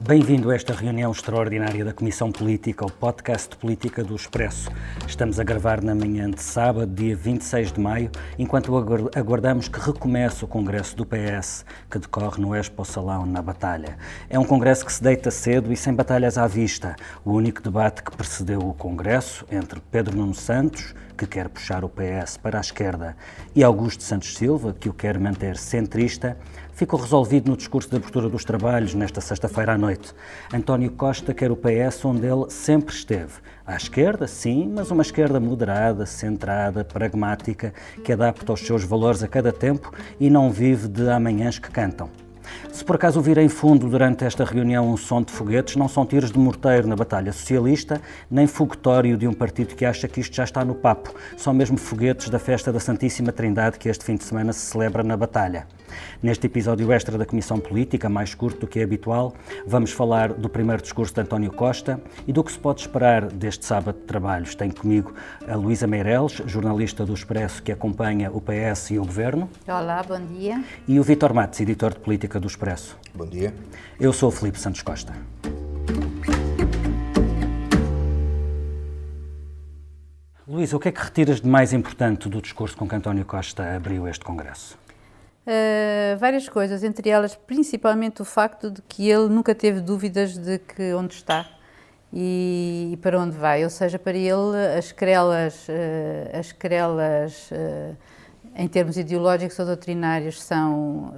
[0.00, 4.70] Bem-vindo a esta reunião extraordinária da Comissão Política, o podcast de política do Expresso.
[5.04, 8.08] Estamos a gravar na manhã de sábado, dia 26 de maio,
[8.38, 8.72] enquanto
[9.12, 13.98] aguardamos que recomece o Congresso do PS, que decorre no Expo Salão, na Batalha.
[14.30, 16.94] É um Congresso que se deita cedo e sem batalhas à vista.
[17.24, 21.88] O único debate que precedeu o Congresso, entre Pedro Nuno Santos, que quer puxar o
[21.88, 23.16] PS para a esquerda,
[23.54, 26.38] e Augusto Santos Silva, que o quer manter centrista,
[26.72, 30.14] ficou resolvido no discurso de abertura dos trabalhos nesta sexta-feira à noite.
[30.54, 33.32] António Costa quer o PS onde ele sempre esteve.
[33.66, 37.74] À esquerda, sim, mas uma esquerda moderada, centrada, pragmática,
[38.04, 42.27] que adapta os seus valores a cada tempo e não vive de amanhãs que cantam.
[42.72, 46.30] Se por acaso ouvirem fundo durante esta reunião um som de foguetes, não são tiros
[46.30, 50.44] de morteiro na batalha socialista, nem fogotório de um partido que acha que isto já
[50.44, 51.14] está no papo.
[51.36, 55.02] São mesmo foguetes da festa da Santíssima Trindade que este fim de semana se celebra
[55.02, 55.66] na batalha.
[56.22, 59.34] Neste episódio extra da Comissão Política, mais curto do que é habitual,
[59.66, 63.64] vamos falar do primeiro discurso de António Costa e do que se pode esperar deste
[63.64, 64.54] sábado de trabalhos.
[64.54, 65.14] Tenho comigo
[65.46, 69.48] a Luísa Meireles, jornalista do Expresso que acompanha o PS e o Governo.
[69.66, 70.62] Olá, bom dia.
[70.86, 72.96] E o Vitor Matos, editor de Política do Expresso.
[73.14, 73.54] Bom dia.
[74.00, 75.14] Eu sou o Felipe Santos Costa.
[80.46, 83.76] Luísa, o que é que retiras de mais importante do discurso com que António Costa
[83.76, 84.78] abriu este Congresso?
[85.48, 90.58] Uh, várias coisas, entre elas principalmente o facto de que ele nunca teve dúvidas de
[90.58, 91.48] que onde está
[92.12, 93.64] e, e para onde vai.
[93.64, 97.96] Ou seja, para ele as querelas, uh, as querelas uh,
[98.54, 101.14] em termos ideológicos ou doutrinários são,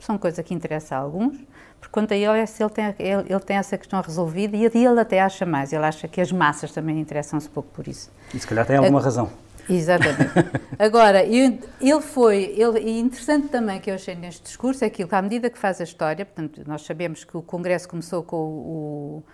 [0.00, 1.38] são coisa que interessa a alguns,
[1.80, 5.20] porque quanto a ele, ele tem, ele, ele tem essa questão resolvida e ele até
[5.20, 8.10] acha mais, ele acha que as massas também interessam-se pouco por isso.
[8.34, 9.30] E se calhar tem alguma razão.
[9.68, 10.32] Exatamente.
[10.78, 15.22] Agora, ele foi, ele, e interessante também que eu achei neste discurso é que, à
[15.22, 19.24] medida que faz a história, portanto, nós sabemos que o Congresso começou com o,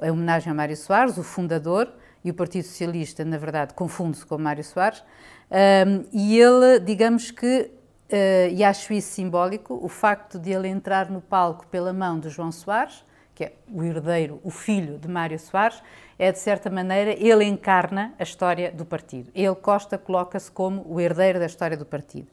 [0.00, 1.92] a homenagem a Mário Soares, o fundador,
[2.24, 5.02] e o Partido Socialista, na verdade, confunde-se com Mário Soares,
[5.50, 7.70] um, e ele, digamos que,
[8.10, 12.28] uh, e acho isso simbólico, o facto de ele entrar no palco pela mão de
[12.28, 13.04] João Soares,
[13.34, 15.82] que é o herdeiro, o filho de Mário Soares,
[16.18, 19.30] é de certa maneira, ele encarna a história do partido.
[19.34, 22.28] Ele, Costa, coloca-se como o herdeiro da história do partido.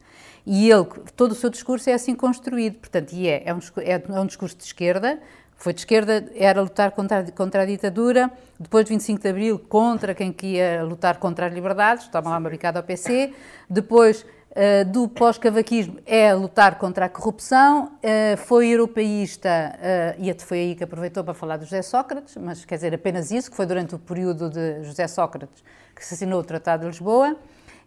[0.46, 0.86] E ele,
[1.16, 4.58] todo o seu discurso é assim construído, portanto, e é, é um, é um discurso
[4.58, 5.20] de esquerda,
[5.60, 10.16] foi de esquerda, era lutar contra, contra a ditadura, depois de 25 de Abril, contra
[10.16, 13.34] quem queria lutar contra as liberdades, toma lá uma brincada ao PC,
[13.70, 19.78] depois uh, do pós-cavaquismo é lutar contra a corrupção, uh, foi europeísta,
[20.18, 23.30] uh, e foi aí que aproveitou para falar de José Sócrates, mas quer dizer, apenas
[23.30, 25.62] isso, que foi durante o período de José Sócrates
[26.00, 27.36] que se assinou o Tratado de Lisboa,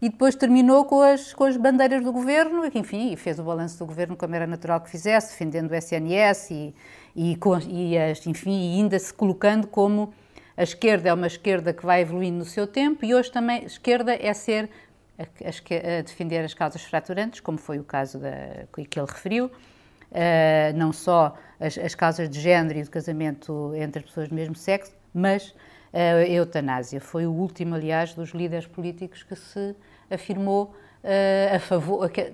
[0.02, 3.78] e depois terminou com as, com as bandeiras do governo, e, enfim, fez o balanço
[3.78, 6.74] do governo como era natural que fizesse, defendendo o SNS e,
[7.14, 10.12] e, e as, enfim, ainda se colocando como
[10.56, 13.64] a esquerda é uma esquerda que vai evoluindo no seu tempo e hoje também a
[13.64, 14.68] esquerda é ser
[15.16, 20.76] a, a, defender as causas fraturantes, como foi o caso da, que ele referiu, uh,
[20.76, 24.56] não só as, as, causas de género e do casamento entre as pessoas do mesmo
[24.56, 25.54] sexo, mas
[25.92, 27.00] a eutanásia.
[27.00, 29.76] Foi o último, aliás, dos líderes políticos que se
[30.10, 32.32] afirmou uh, a favor, que,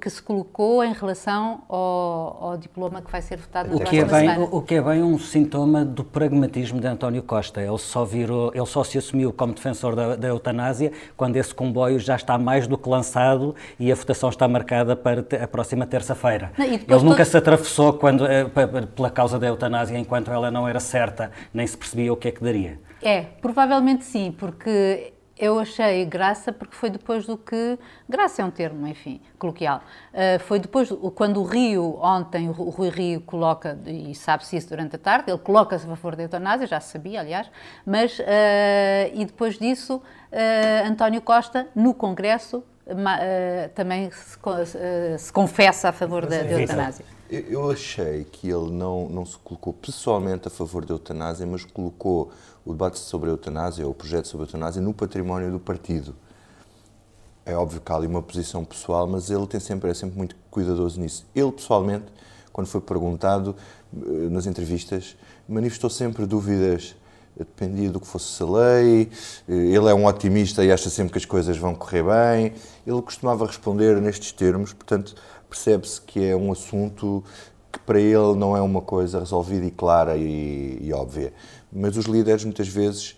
[0.00, 4.04] que, se colocou em relação ao, ao, diploma que vai ser votado o que é
[4.04, 4.48] bem, semana.
[4.50, 7.60] O que é bem um sintoma do pragmatismo de António Costa.
[7.60, 11.98] Ele só, virou, ele só se assumiu como defensor da, da eutanásia quando esse comboio
[11.98, 16.52] já está mais do que lançado e a votação está marcada para a próxima terça-feira.
[16.58, 18.44] Ele nunca se atravessou quando, eh,
[18.94, 22.30] pela causa da eutanásia enquanto ela não era certa, nem se percebia o que é
[22.30, 22.78] que daria.
[23.02, 27.78] É, provavelmente sim, porque eu achei graça porque foi depois do que.
[28.06, 29.80] Graça é um termo, enfim, coloquial.
[30.12, 34.96] Uh, foi depois, quando o Rio, ontem, o Rui Rio coloca, e sabe-se isso durante
[34.96, 37.50] a tarde, ele coloca-se a favor da eutanásia, já se sabia, aliás,
[37.86, 38.18] mas.
[38.18, 38.22] Uh,
[39.14, 42.62] e depois disso, uh, António Costa, no Congresso,
[43.76, 44.36] também se,
[45.18, 47.04] se, confessa a favor da, da eutanásia.
[47.30, 52.32] Eu achei que ele não, não se colocou pessoalmente a favor da eutanásia, mas colocou
[52.64, 56.14] o debate sobre a eutanásia, o projeto sobre a eutanásia, no património do partido.
[57.44, 60.36] É óbvio que há ali uma posição pessoal, mas ele tem sempre, é sempre muito
[60.50, 61.26] cuidadoso nisso.
[61.34, 62.06] Ele, pessoalmente,
[62.52, 63.56] quando foi perguntado
[63.94, 65.16] eh, nas entrevistas,
[65.48, 66.94] manifestou sempre dúvidas
[67.44, 69.10] dependia do que fosse a lei,
[69.48, 72.52] eh, ele é um otimista e acha sempre que as coisas vão correr bem.
[72.86, 75.14] Ele costumava responder nestes termos, portanto,
[75.48, 77.24] percebe-se que é um assunto
[77.72, 81.32] que para ele não é uma coisa resolvida e clara e, e óbvia.
[81.72, 83.16] Mas os líderes muitas vezes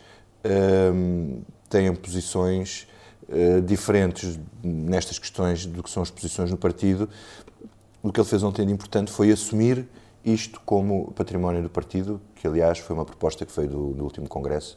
[0.95, 2.87] hum, têm posições
[3.29, 7.09] uh, diferentes nestas questões do que são as posições no partido.
[8.03, 9.89] O que ele fez ontem de importante foi assumir
[10.25, 14.29] isto como património do partido, que aliás foi uma proposta que veio do, do último
[14.29, 14.77] congresso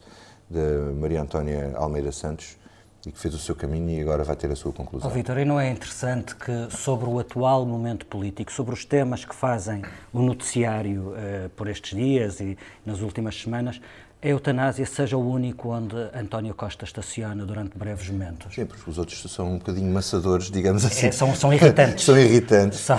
[0.50, 2.58] da Maria Antónia Almeida Santos,
[3.06, 5.10] e que fez o seu caminho e agora vai ter a sua conclusão.
[5.10, 9.24] Oh, Vitor, e não é interessante que sobre o atual momento político, sobre os temas
[9.24, 13.80] que fazem o noticiário uh, por estes dias e nas últimas semanas,
[14.22, 18.56] a eutanásia seja o único onde António Costa estaciona durante breves momentos.
[18.56, 21.08] Sim, porque os outros são um bocadinho maçadores, digamos é, assim.
[21.08, 22.06] É, são, são irritantes.
[22.06, 22.80] são irritantes.
[22.80, 22.98] São,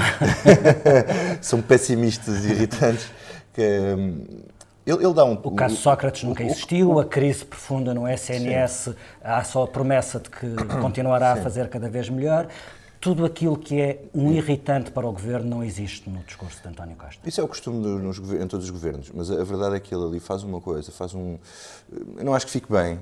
[1.43, 3.11] são pessimistas e irritantes.
[3.53, 3.63] Que,
[3.99, 4.25] hum,
[4.87, 8.95] ele, ele, dá um, o caso Sócrates nunca existiu, a crise profunda no SNS, sim.
[9.23, 10.47] há só a promessa de que
[10.81, 11.41] continuará sim.
[11.41, 12.47] a fazer cada vez melhor.
[13.01, 16.97] Tudo aquilo que é um irritante para o governo não existe no discurso de António
[16.97, 17.29] Costa.
[17.29, 20.05] Isso é o costume nos, em todos os governos, mas a verdade é que ele
[20.05, 21.37] ali faz uma coisa, faz um.
[22.17, 22.99] Eu não acho que fique bem,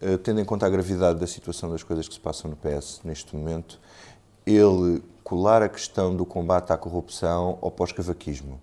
[0.00, 3.00] eh, tendo em conta a gravidade da situação das coisas que se passam no PS
[3.04, 3.80] neste momento,
[4.44, 8.60] ele colar a questão do combate à corrupção ao pós-cavaquismo.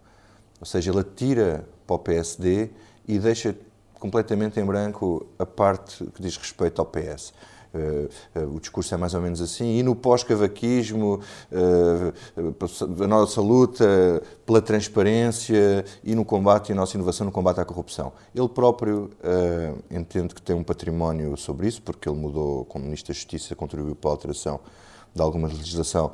[0.60, 2.70] Ou seja, ele atira para o PSD
[3.08, 3.56] e deixa
[4.00, 7.34] completamente em branco a parte que diz respeito ao PS.
[7.74, 9.78] Uh, eh, uh, eh, o discurso é mais ou menos assim.
[9.78, 11.20] E no pós-cavaquismo,
[11.52, 17.60] uh, a nossa luta pela transparência e no combate, e a nossa inovação no combate
[17.60, 18.14] à corrupção.
[18.34, 19.10] Ele próprio
[19.92, 23.96] entende que tem um património sobre isso, porque ele mudou, como Ministro da Justiça, contribuiu
[23.96, 24.60] para a alteração
[25.14, 26.14] de alguma legislação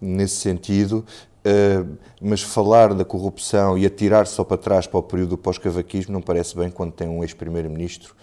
[0.00, 1.04] nesse sentido.
[1.44, 6.12] Uh, mas falar da corrupção e atirar só para trás para o período do pós-cavaquismo
[6.12, 8.14] não parece bem quando tem um ex-primeiro-ministro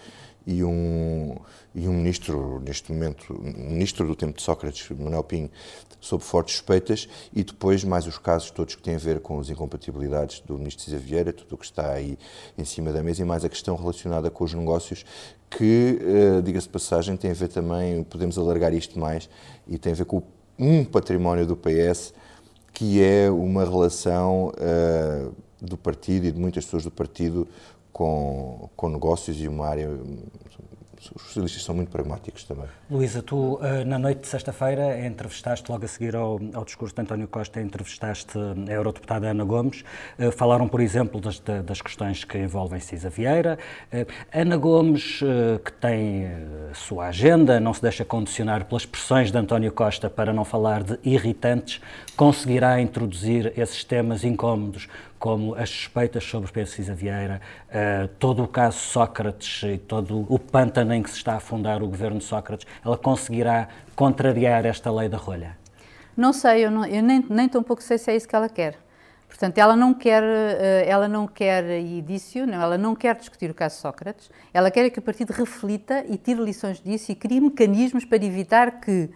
[0.46, 1.36] e um,
[1.74, 5.50] e um ministro, neste momento, ministro do tempo de Sócrates, Manuel Pinho,
[6.00, 9.50] sob fortes suspeitas, e depois mais os casos todos que têm a ver com as
[9.50, 12.18] incompatibilidades do ministro Cisa Vieira, tudo o que está aí
[12.56, 15.04] em cima da mesa, e mais a questão relacionada com os negócios,
[15.50, 19.28] que, uh, diga-se de passagem, tem a ver também, podemos alargar isto mais,
[19.68, 20.22] e tem a ver com
[20.58, 22.14] um património do PS
[22.72, 27.46] que é uma relação uh, do partido e de muitas pessoas do partido
[27.92, 29.88] com, com negócios e uma área
[31.14, 32.66] os socialistas são muito pragmáticos também.
[32.90, 37.00] Luísa, tu eh, na noite de sexta-feira entrevistaste, logo a seguir ao, ao, discurso de
[37.00, 39.82] António Costa, entrevistaste a eurodeputada Ana Gomes.
[40.18, 43.58] Eh, falaram, por exemplo, das, das questões que envolvem Cisa Vieira.
[43.90, 45.20] Eh, Ana Gomes,
[45.64, 46.26] que tem
[46.74, 50.98] sua agenda, não se deixa condicionar pelas pressões de António Costa para não falar de
[51.02, 51.80] irritantes,
[52.16, 54.88] conseguirá introduzir esses temas incómodos
[55.20, 60.38] como as suspeitas sobre Pedro Cisa Vieira, uh, todo o caso Sócrates e todo o
[60.38, 64.90] pântano em que se está a afundar o governo de Sócrates, ela conseguirá contrariar esta
[64.90, 65.58] lei da rolha?
[66.16, 68.48] Não sei, eu, não, eu nem, nem tão pouco sei se é isso que ela
[68.48, 68.78] quer.
[69.28, 73.54] Portanto, ela não quer, eh, ela não quer indício, não, ela não quer discutir o
[73.54, 78.04] caso Sócrates, ela quer que o partido reflita e tire lições disso e crie mecanismos
[78.04, 79.08] para evitar que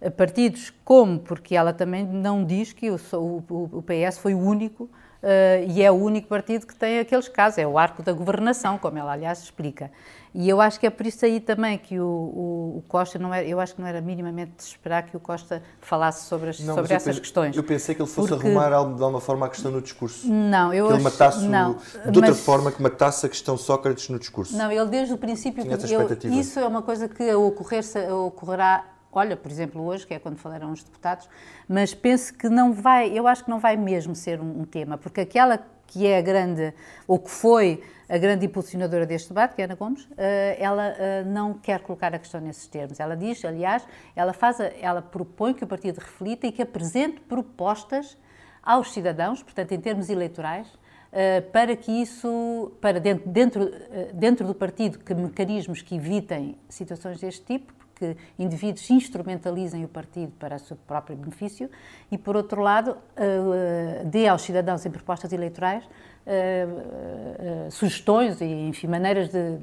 [0.00, 4.40] eh, partidos como, porque ela também não diz que o, o, o PS foi o
[4.40, 4.90] único
[5.22, 8.76] Uh, e é o único partido que tem aqueles casos, é o arco da governação,
[8.76, 9.90] como ela, aliás, explica.
[10.34, 13.32] E eu acho que é por isso aí também que o, o, o Costa não
[13.34, 16.58] era, eu acho que não era minimamente de esperar que o Costa falasse sobre, as,
[16.60, 17.54] não, sobre essas questões.
[17.54, 18.46] Eu pensei que ele fosse porque...
[18.46, 20.26] arrumar de alguma forma a questão no discurso.
[20.26, 21.76] Não, eu que acho, ele matasse não,
[22.06, 24.56] o, de outra forma que matasse a questão Sócrates no discurso.
[24.56, 29.36] Não, ele desde o princípio Tinha eu, isso é uma coisa que ocorrer, ocorrerá olha,
[29.36, 31.28] por exemplo, hoje, que é quando falaram os deputados,
[31.68, 34.96] mas penso que não vai, eu acho que não vai mesmo ser um, um tema,
[34.96, 35.58] porque aquela
[35.92, 36.72] que é a grande,
[37.06, 41.22] ou que foi a grande impulsionadora deste debate, que é Ana Gomes, eh, ela eh,
[41.24, 42.98] não quer colocar a questão nesses termos.
[42.98, 43.86] Ela diz, aliás,
[44.16, 48.16] ela, faz, ela propõe que o partido reflita e que apresente propostas
[48.62, 50.66] aos cidadãos, portanto, em termos eleitorais,
[51.12, 53.70] eh, para que isso, para dentro, dentro,
[54.14, 60.32] dentro do partido, que mecanismos que evitem situações deste tipo, que indivíduos instrumentalizem o partido
[60.32, 61.70] para o seu próprio benefício
[62.10, 65.84] e, por outro lado, uh, dê aos cidadãos em propostas eleitorais
[66.26, 69.58] uh, uh, sugestões e, enfim, maneiras de,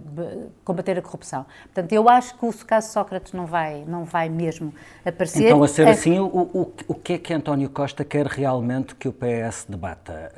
[0.64, 1.46] combater a corrupção.
[1.66, 4.74] Portanto, eu acho que o caso Sócrates não vai, não vai mesmo
[5.06, 5.48] aparecer.
[5.48, 5.92] Então, a ser é...
[5.92, 10.32] assim, o, o, o que é que António Costa quer realmente que o PS debata?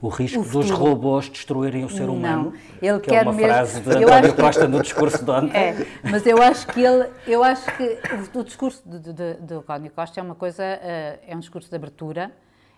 [0.00, 2.52] Uh, o risco o dos robôs destruírem o ser humano?
[2.52, 3.52] Não, ele que quer é uma mesmo...
[3.52, 5.56] frase de António Costa no discurso de ontem.
[5.56, 7.98] É, mas eu acho que ele, eu acho que
[8.34, 11.76] o, discurso de, de, de, de António Costa é uma coisa, é um discurso de
[11.76, 12.32] abertura,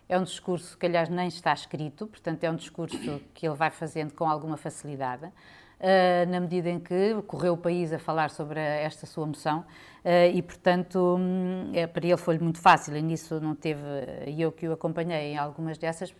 [0.09, 3.71] é um discurso que, aliás, nem está escrito, portanto, é um discurso que ele vai
[3.71, 8.61] fazendo com alguma facilidade, uh, na medida em que correu o país a falar sobre
[8.61, 9.61] esta sua moção
[10.05, 12.97] uh, e, portanto, um, é, para ele foi-lhe muito fácil.
[12.97, 13.83] E nisso não teve.
[14.27, 16.15] E eu que o acompanhei em algumas dessas, uh,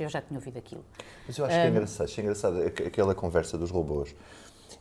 [0.00, 0.84] eu já tinha ouvido aquilo.
[1.26, 4.14] Mas eu acho que é engraçado, é engraçado aquela conversa dos robôs.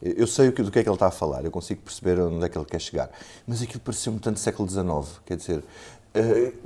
[0.01, 2.50] Eu sei do que é que ele está a falar, eu consigo perceber onde é
[2.50, 3.10] que ele quer chegar,
[3.48, 5.63] mas aquilo pareceu-me tanto século XIX, quer dizer,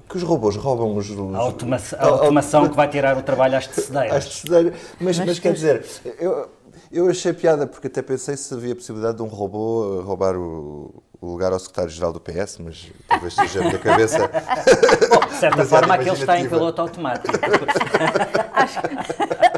[0.07, 1.09] que os robôs roubam os.
[1.09, 4.13] os a, automação, a automação que vai tirar o trabalho às tecedeiras.
[4.13, 4.73] Às tecedeiras.
[4.99, 5.85] Mas, mas, mas quer dizer,
[6.19, 6.49] eu,
[6.91, 11.27] eu achei piada porque até pensei se havia possibilidade de um robô roubar o, o
[11.27, 14.29] lugar ao secretário-geral do PS, mas talvez seja da cabeça.
[15.09, 17.27] Bom, de certa forma, aquele está em piloto automático.
[18.53, 19.48] Acho ele,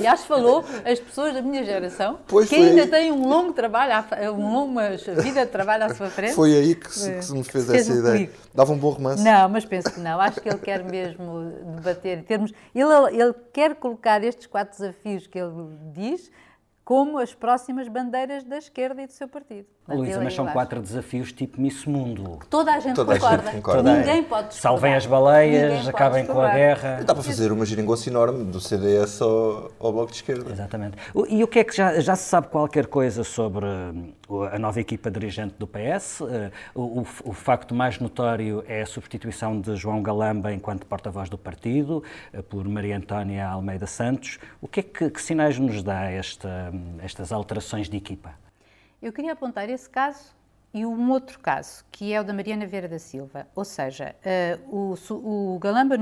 [0.00, 3.92] aliás, falou as pessoas da minha geração pois que ainda têm um longo trabalho,
[4.32, 6.34] um longa vida de trabalho à sua frente.
[6.34, 8.30] Foi aí que se, que se me fez, fez essa ideia.
[8.54, 9.22] Dava um bom romance.
[9.22, 10.20] Não, mas penso que não.
[10.20, 12.52] Acho que ele quer mesmo debater termos.
[12.74, 15.52] Ele, ele quer colocar estes quatro desafios que ele
[15.92, 16.30] diz
[16.84, 19.66] como as próximas bandeiras da esquerda e do seu partido.
[19.94, 22.38] Luísa, mas são quatro desafios tipo Miss Mundo.
[22.48, 23.48] Toda a gente Toda concorda.
[23.48, 23.98] A gente concorda.
[23.98, 24.72] Ninguém pode discordar.
[24.72, 27.02] Salvem as baleias, acabem com a guerra.
[27.04, 30.50] Dá para fazer uma geringonça enorme do CDS ao, ao, Bloco de Esquerda.
[30.50, 30.96] Exatamente.
[31.28, 34.80] E o que é que já, já se sabe qualquer coisa sobre uh, a nova
[34.80, 36.20] equipa dirigente do PS?
[36.20, 41.38] Uh, o, o, facto mais notório é a substituição de João Galamba enquanto porta-voz do
[41.38, 44.38] partido uh, por Maria Antónia Almeida Santos.
[44.60, 48.34] O que é que, que sinais nos dá esta, estas alterações de equipa?
[49.02, 50.34] Eu queria apontar esse caso
[50.74, 53.46] e um outro caso, que é o da Mariana Vieira da Silva.
[53.56, 54.14] Ou seja,
[54.70, 55.96] uh, o, o, Galamba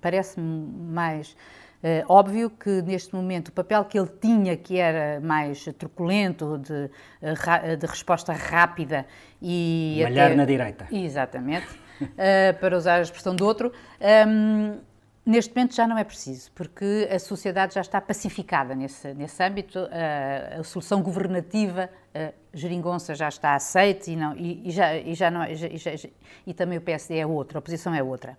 [0.00, 0.46] parece-me
[0.92, 1.36] mais
[1.82, 6.90] uh, óbvio que neste momento o papel que ele tinha, que era mais truculento, de,
[7.22, 9.04] uh, de resposta rápida
[9.42, 9.98] e.
[10.04, 10.86] Malhar até, na direita.
[10.92, 11.68] Exatamente,
[12.60, 13.72] para usar a expressão do outro.
[14.00, 14.78] Um,
[15.28, 19.78] Neste momento já não é preciso, porque a sociedade já está pacificada nesse, nesse âmbito,
[19.78, 25.14] a, a solução governativa, a geringonça já está aceita e, não, e, e já, e,
[25.14, 25.90] já não, é, e, já,
[26.46, 28.38] e também o PSD é outra, a oposição é outra.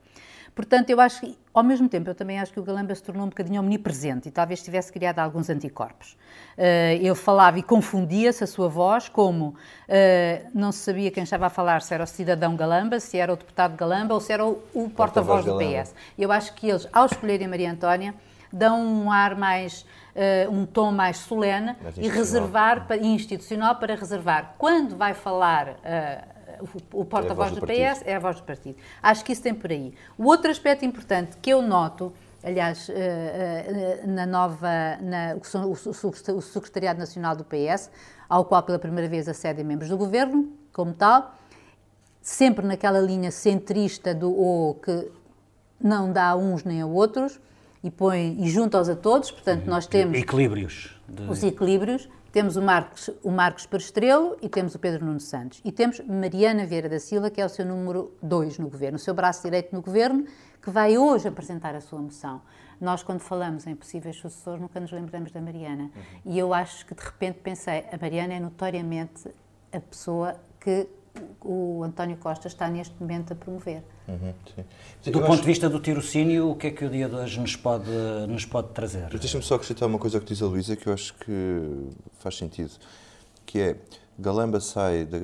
[0.60, 3.26] Portanto, eu acho que, ao mesmo tempo, eu também acho que o Galamba se tornou
[3.26, 6.18] um bocadinho omnipresente e talvez tivesse criado alguns anticorpos.
[6.58, 9.56] Uh, ele falava e confundia-se a sua voz, como uh,
[10.54, 13.38] não se sabia quem estava a falar, se era o cidadão Galamba, se era o
[13.38, 15.96] deputado Galamba ou se era o, o porta-voz do PS.
[16.18, 18.14] Eu acho que eles, ao escolherem Maria Antónia,
[18.52, 23.96] dão um ar mais, uh, um tom mais solene mais e reservar, para, institucional para
[23.96, 24.56] reservar.
[24.58, 25.78] Quando vai falar
[26.94, 28.78] o, porta-voz é do, do PS é a voz do partido.
[29.02, 29.94] Acho que isso tem por aí.
[30.18, 32.14] O outro aspecto importante que eu noto,
[32.44, 35.36] aliás, eh, eh, na nova, na,
[36.36, 37.90] o Secretariado Nacional do PS,
[38.28, 41.36] ao qual pela primeira vez acedem membros do governo, como tal,
[42.22, 45.12] sempre naquela linha centrista do ou que
[45.82, 47.40] não dá a uns nem a outros
[47.84, 51.24] e põe e junta-os a todos, portanto nós temos equilíbrios de...
[51.24, 55.62] os equilíbrios temos o Marcos, o Marcos Perestrelo e temos o Pedro Nuno Santos.
[55.64, 59.00] E temos Mariana Vieira da Silva, que é o seu número 2 no governo, o
[59.00, 60.26] seu braço direito no governo,
[60.62, 62.42] que vai hoje apresentar a sua moção.
[62.80, 65.84] Nós, quando falamos em possíveis sucessores, nunca nos lembramos da Mariana.
[65.84, 66.34] Uhum.
[66.34, 69.30] E eu acho que, de repente, pensei, a Mariana é notoriamente
[69.72, 70.88] a pessoa que
[71.42, 73.84] o António Costa está neste momento a promover.
[74.08, 74.34] Uhum,
[75.06, 75.42] do ponto acho...
[75.42, 77.92] de vista do tirocínio, o que é que o dia de hoje nos pode,
[78.28, 79.10] nos pode trazer?
[79.10, 82.72] Deixa-me só acrescentar uma coisa que diz a Luísa que eu acho que faz sentido,
[83.46, 83.76] que é
[84.20, 85.18] Galamba sai da,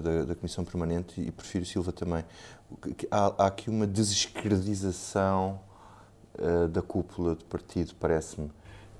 [0.00, 2.24] da, da Comissão Permanente e prefiro Silva também.
[3.10, 5.60] Há, há aqui uma desesquerdização
[6.38, 8.50] uh, da cúpula do partido, parece-me.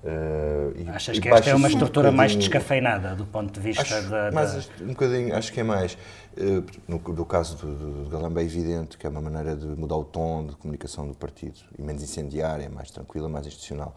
[0.01, 4.09] Uh, Achas que esta é uma estrutura um mais descafeinada do ponto de vista acho,
[4.09, 5.97] da, mais, Um bocadinho, acho que é mais.
[6.37, 9.97] Uh, no, do caso do, do Galamba é evidente que é uma maneira de mudar
[9.97, 13.93] o tom de comunicação do partido e menos incendiária, mais tranquila, mais institucional.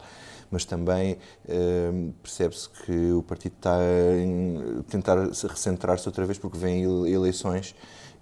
[0.51, 1.13] Mas também
[1.45, 5.17] uh, percebe-se que o partido está a tentar
[5.47, 7.73] recentrar-se outra vez porque vêm eleições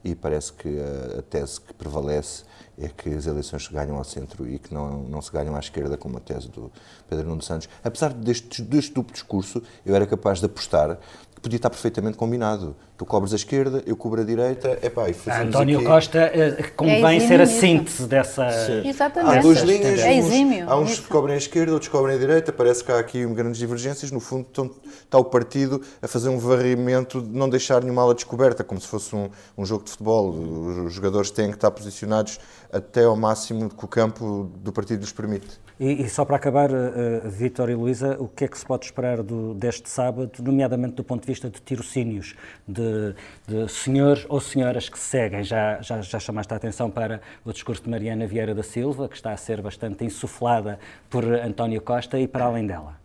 [0.04, 0.80] e parece que
[1.18, 2.44] a, tese que prevalece
[2.78, 5.60] é que as eleições se ganham ao centro e que não, não se ganham à
[5.60, 6.72] esquerda, como a tese do
[7.10, 7.70] Pedro Nuno Santos.
[7.84, 10.98] Apesar deste, deste duplo discurso, eu era capaz de apostar
[11.42, 12.76] podia estar perfeitamente combinado.
[12.98, 15.88] Tu cobres a esquerda, eu cobro a direita, epá, e fazemos António aqui...
[15.88, 18.50] Costa eh, convém é ser a síntese dessa...
[18.52, 18.88] Sim.
[18.88, 19.38] Exatamente.
[19.38, 20.70] Há duas linhas, é exímio.
[20.70, 23.26] há uns que cobrem a esquerda, outros que cobrem a direita, parece que há aqui
[23.26, 24.70] grandes divergências, no fundo estão,
[25.04, 28.88] está o partido a fazer um varrimento de não deixar nenhuma ala descoberta, como se
[28.88, 30.30] fosse um, um jogo de futebol.
[30.30, 32.40] Os jogadores têm que estar posicionados
[32.72, 35.60] até ao máximo que o campo do partido lhes permite.
[35.82, 38.86] E, e só para acabar, uh, Vítor e Luísa, o que é que se pode
[38.86, 42.36] esperar do, deste sábado, nomeadamente do ponto de vista de tirocínios,
[42.68, 43.16] de,
[43.48, 45.44] de senhores ou senhoras que seguem?
[45.44, 49.16] Já, já, já chamaste a atenção para o discurso de Mariana Vieira da Silva, que
[49.16, 50.78] está a ser bastante insuflada
[51.10, 53.02] por António Costa, e para além dela?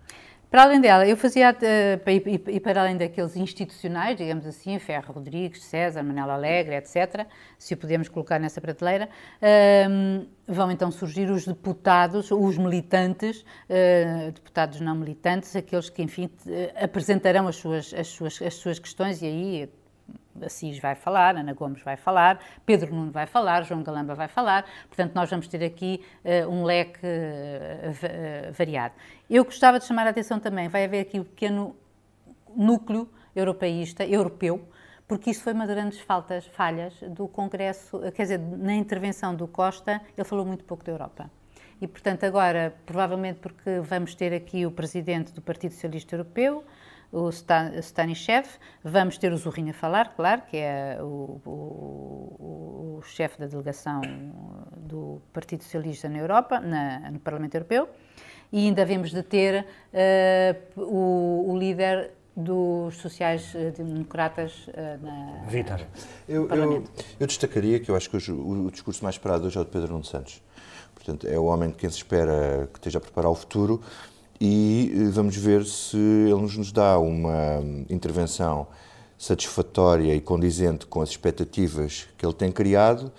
[0.51, 5.65] Para além dela, eu fazia, uh, e, para além daqueles institucionais, digamos assim, Ferro Rodrigues,
[5.65, 7.27] César, Manela Alegre, etc.,
[7.59, 9.09] se o podemos colocar nessa prateleira,
[9.43, 16.31] uh, vão então surgir os deputados, os militantes, uh, deputados não militantes, aqueles que, enfim,
[16.81, 19.69] apresentarão as suas, as, suas, as suas questões e aí
[20.45, 24.65] Assis vai falar, Ana Gomes vai falar, Pedro Nuno vai falar, João Galamba vai falar,
[24.89, 28.95] portanto, nós vamos ter aqui uh, um leque uh, variado.
[29.29, 31.77] Eu gostava de chamar a atenção também, vai haver aqui um pequeno
[32.55, 34.67] núcleo europeísta, europeu,
[35.07, 39.47] porque isso foi uma das grandes faltas, falhas do Congresso, quer dizer, na intervenção do
[39.47, 41.31] Costa, ele falou muito pouco da Europa.
[41.81, 46.65] E, portanto, agora, provavelmente porque vamos ter aqui o presidente do Partido Socialista Europeu,
[47.13, 48.47] o Stanishev,
[48.83, 54.01] vamos ter o Zorrinho a falar, claro, que é o, o, o chefe da delegação
[54.77, 57.89] do Partido Socialista na Europa, na, no Parlamento Europeu,
[58.53, 65.81] e ainda havemos de ter uh, o, o líder dos sociais-democratas eh, na Vitor.
[66.29, 66.85] Eu, eu,
[67.19, 69.65] eu, destacaria que eu acho que hoje, o, o, discurso mais esperado hoje é o
[69.65, 70.43] de Pedro Nuno Santos.
[70.95, 73.81] Portanto, é o homem de quem se espera que esteja a preparar o futuro
[74.41, 78.67] e eh, vamos ver se ele nos dá uma intervenção
[79.19, 83.11] satisfatória e condizente com as expectativas que ele tem criado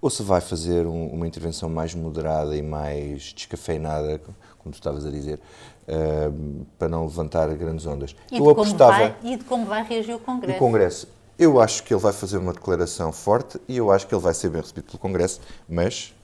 [0.00, 4.18] ou se vai fazer um, uma intervenção mais moderada e mais descafeinada,
[4.58, 5.38] como tu estavas a dizer,
[5.86, 8.16] uh, para não levantar grandes ondas.
[8.32, 10.56] E de, apostava, vai, e de como vai reagir o Congresso.
[10.56, 11.08] O Congresso.
[11.38, 14.34] Eu acho que ele vai fazer uma declaração forte e eu acho que ele vai
[14.34, 16.14] ser bem recebido pelo Congresso, mas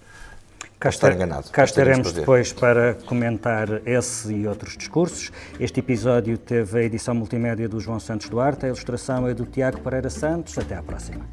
[0.79, 5.33] Cá, estar estaremos depois para comentar esse e outros discursos.
[5.59, 9.81] Este episódio teve a edição multimédia do João Santos Duarte, a ilustração é do Tiago
[9.81, 10.59] Pereira Santos.
[10.59, 11.25] Até à próxima.